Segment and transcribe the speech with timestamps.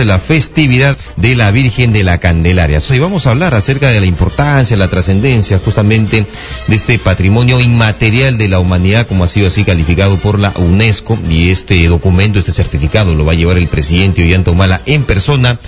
[0.00, 2.78] de la festividad de la Virgen de la Candelaria.
[2.90, 6.24] Hoy vamos a hablar acerca de la importancia, la trascendencia justamente
[6.66, 11.18] de este patrimonio inmaterial de la humanidad, como ha sido así calificado por la UNESCO,
[11.28, 15.60] y este documento, este certificado lo va a llevar el presidente Ollanta Humala en persona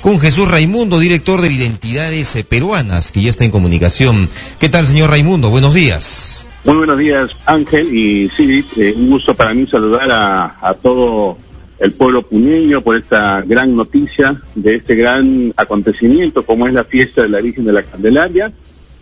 [0.00, 4.28] con Jesús Raimundo, director de Identidades Peruanas, que ya está en comunicación.
[4.60, 5.50] ¿Qué tal, señor Raimundo?
[5.50, 6.46] Buenos días.
[6.64, 8.64] Muy buenos días, Ángel y Siri.
[8.76, 11.38] Eh, un gusto para mí saludar a, todo
[11.80, 17.22] el pueblo puneño por esta gran noticia de este gran acontecimiento como es la fiesta
[17.22, 18.52] de la Virgen de la Candelaria,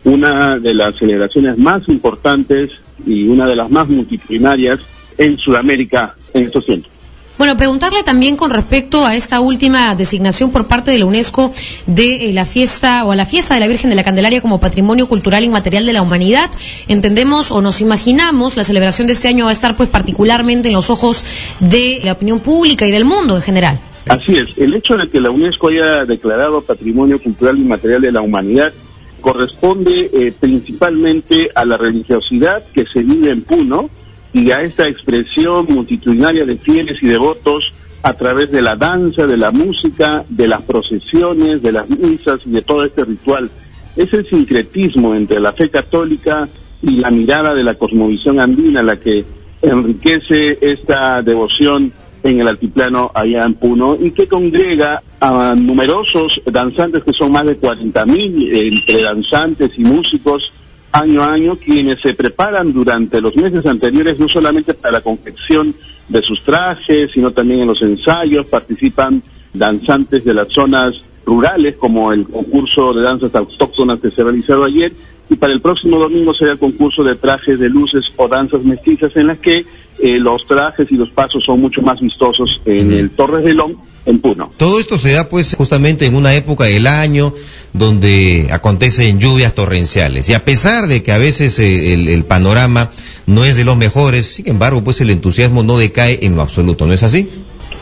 [0.05, 2.71] una de las celebraciones más importantes
[3.05, 4.81] y una de las más multitudinarias
[5.19, 6.98] en Sudamérica en estos tiempos.
[7.39, 11.53] Bueno, preguntarle también con respecto a esta última designación por parte de la UNESCO
[11.87, 14.59] de eh, la fiesta o a la fiesta de la Virgen de la Candelaria como
[14.59, 16.51] Patrimonio Cultural Inmaterial de la Humanidad.
[16.89, 20.75] Entendemos o nos imaginamos la celebración de este año va a estar pues particularmente en
[20.75, 21.25] los ojos
[21.61, 23.79] de la opinión pública y del mundo en general.
[24.09, 28.21] Así es, el hecho de que la UNESCO haya declarado Patrimonio Cultural Inmaterial de la
[28.21, 28.73] Humanidad
[29.21, 33.91] corresponde eh, principalmente a la religiosidad que se vive en Puno,
[34.33, 39.37] y a esta expresión multitudinaria de fieles y devotos a través de la danza, de
[39.37, 43.51] la música, de las procesiones, de las misas y de todo este ritual.
[43.97, 46.49] Es el sincretismo entre la fe católica
[46.83, 49.25] y la mirada de la cosmovisión andina la que
[49.63, 57.03] enriquece esta devoción en el altiplano allá en Puno y que congrega a numerosos danzantes
[57.03, 60.53] que son más de 40.000 entre danzantes y músicos
[60.93, 65.75] año a año quienes se preparan durante los meses anteriores no solamente para la confección
[66.09, 69.23] de sus trajes, sino también en los ensayos, participan
[69.53, 70.95] danzantes de las zonas
[71.27, 74.93] rurales como el concurso de danzas autóctonas que se ha realizado ayer
[75.31, 79.15] y para el próximo domingo será el concurso de trajes de luces o danzas mestizas
[79.17, 79.65] en las que
[80.01, 83.75] eh, los trajes y los pasos son mucho más vistosos en el Torres de Lom,
[84.07, 84.51] en Puno.
[84.57, 87.35] Todo esto se da pues justamente en una época del año
[87.73, 92.91] donde acontecen lluvias torrenciales y a pesar de que a veces eh, el, panorama
[93.27, 96.87] no es de los mejores, sin embargo pues el entusiasmo no decae en lo absoluto,
[96.87, 97.29] ¿no es así?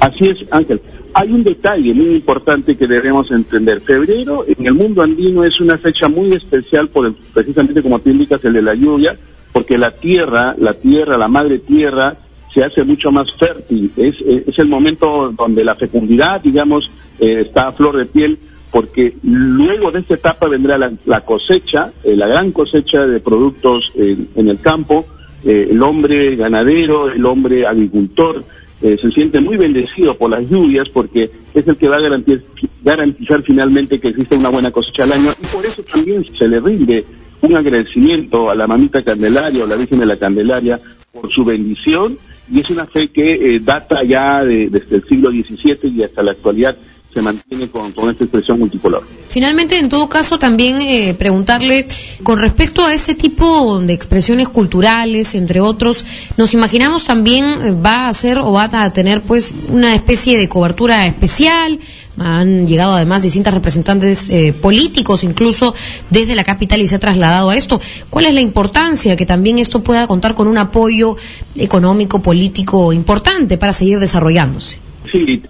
[0.01, 0.81] Así es, Ángel.
[1.15, 3.81] Hay un detalle muy importante que debemos entender.
[3.81, 8.45] Febrero en el mundo andino es una fecha muy especial por precisamente como tú indicas
[8.45, 9.17] el de la lluvia,
[9.53, 12.17] porque la tierra, la tierra, la madre tierra
[12.53, 13.91] se hace mucho más fértil.
[13.97, 18.39] Es, es el momento donde la fecundidad, digamos, eh, está a flor de piel,
[18.71, 24.49] porque luego de esta etapa vendrá la, cosecha, eh, la gran cosecha de productos en
[24.49, 25.07] el campo,
[25.45, 28.45] eh, el hombre ganadero, el hombre agricultor,
[28.83, 32.43] eh, se siente muy bendecido por las lluvias porque es el que va a garantizar,
[32.83, 35.31] garantizar finalmente que existe una buena cosecha al año.
[35.43, 37.05] Y por eso también se le rinde
[37.41, 40.81] un agradecimiento a la mamita Candelaria o la Virgen de la Candelaria
[41.13, 42.19] por su bendición.
[42.53, 46.33] Y es una fe que eh, data ya desde el siglo XVII y hasta la
[46.33, 46.77] actualidad
[47.17, 49.03] se mantiene con, expresión multicolor.
[49.29, 51.89] Finalmente, en todo caso, también eh, preguntarle
[52.23, 56.05] con respecto a ese tipo de expresiones culturales, entre otros,
[56.37, 60.47] nos imaginamos también eh, va a ser o va a tener pues una especie de
[60.47, 61.81] cobertura especial.
[62.19, 65.75] Han llegado además distintas representantes eh, políticos, incluso
[66.11, 67.81] desde la capital, y se ha trasladado a esto.
[68.11, 71.17] ¿Cuál es la importancia que también esto pueda contar con un apoyo
[71.57, 74.81] económico, político importante para seguir desarrollándose?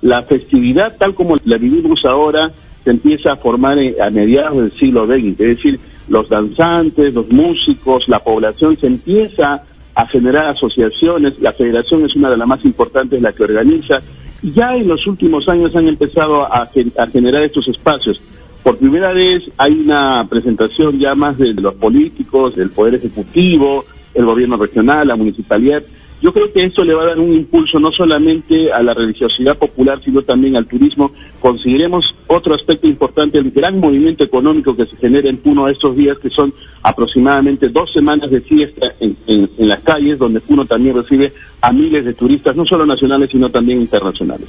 [0.03, 2.53] La festividad tal como la vivimos ahora
[2.85, 8.09] se empieza a formar a mediados del siglo XX, es decir, los danzantes, los músicos,
[8.09, 9.63] la población se empieza
[9.95, 14.01] a generar asociaciones, la federación es una de las más importantes, la que organiza,
[14.43, 18.21] ya en los últimos años han empezado a, a generar estos espacios.
[18.63, 23.85] Por primera vez hay una presentación ya más de los políticos, del Poder Ejecutivo,
[24.15, 25.83] el gobierno regional, la municipalidad,
[26.23, 29.57] yo creo que eso le va a dar un impulso no solamente a la religiosidad
[29.57, 31.13] popular, sino también al turismo.
[31.41, 36.19] Consideremos otro aspecto importante, el gran movimiento económico que se genera en Puno estos días,
[36.19, 41.33] que son aproximadamente dos semanas de fiesta en, en las calles, donde Puno también recibe
[41.61, 44.49] a miles de turistas, no solo nacionales, sino también internacionales.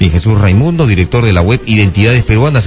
[0.00, 2.66] Y Jesús Raimundo, director de la web Identidades Peruanas.